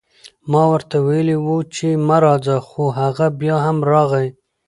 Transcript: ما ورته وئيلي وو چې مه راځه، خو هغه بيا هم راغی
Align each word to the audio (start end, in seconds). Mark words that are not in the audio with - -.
ما 0.51 0.63
ورته 0.71 0.95
وئيلي 1.05 1.37
وو 1.45 1.57
چې 1.75 1.87
مه 2.07 2.17
راځه، 2.25 2.57
خو 2.67 2.83
هغه 2.99 3.25
بيا 3.39 3.55
هم 3.65 3.77
راغی 3.91 4.27